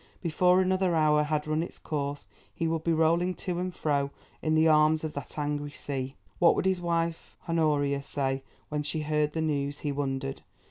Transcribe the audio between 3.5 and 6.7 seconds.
and fro in the arms of that angry sea. What would